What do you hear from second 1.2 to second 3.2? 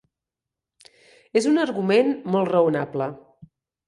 Es un argument molt raonable.